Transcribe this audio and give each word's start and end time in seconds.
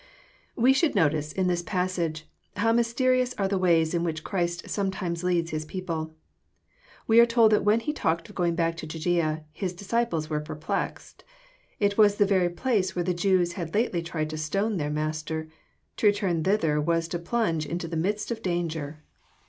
Wb 0.57 0.73
should 0.75 0.93
notice^ 0.95 1.31
in 1.31 1.45
this 1.45 1.61
passage, 1.61 2.27
how 2.57 2.71
mysterious 2.73 3.35
are 3.37 3.47
the 3.47 3.59
foays 3.59 3.93
in 3.93 4.01
tchidi 4.01 4.23
Christ 4.23 4.65
scymetimes 4.65 5.21
leads 5.21 5.51
His 5.51 5.63
people. 5.63 6.15
We 7.05 7.19
are 7.19 7.27
told 7.27 7.51
that 7.51 7.63
when 7.63 7.81
He 7.81 7.93
talked 7.93 8.27
of 8.27 8.33
going 8.33 8.55
back 8.55 8.75
to 8.77 8.87
Judsea, 8.87 9.43
His 9.53 9.73
dis 9.73 9.87
ciples 9.91 10.27
were 10.27 10.39
perplexed. 10.39 11.23
It 11.79 11.99
was 11.99 12.15
the 12.15 12.25
very 12.25 12.49
place 12.49 12.95
where 12.95 13.05
the 13.05 13.13
Jews 13.13 13.53
had 13.53 13.75
lately 13.75 14.01
tried 14.01 14.31
to 14.31 14.39
stone 14.39 14.77
their 14.77 14.89
Master: 14.89 15.47
to 15.97 16.07
return 16.07 16.43
thither 16.45 16.81
was 16.81 17.07
to 17.09 17.19
plunge 17.19 17.67
into 17.67 17.87
the 17.87 17.95
midst 17.95 18.31
of 18.31 18.41
danger. 18.41 19.03